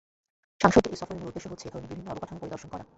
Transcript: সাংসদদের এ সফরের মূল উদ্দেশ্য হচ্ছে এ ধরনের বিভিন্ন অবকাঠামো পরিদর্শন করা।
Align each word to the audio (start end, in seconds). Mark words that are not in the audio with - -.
সাংসদদের 0.61 0.91
এ 0.93 0.97
সফরের 1.01 1.19
মূল 1.19 1.29
উদ্দেশ্য 1.29 1.47
হচ্ছে 1.51 1.65
এ 1.67 1.71
ধরনের 1.73 1.89
বিভিন্ন 1.91 2.07
অবকাঠামো 2.13 2.39
পরিদর্শন 2.41 2.69
করা। 2.73 2.83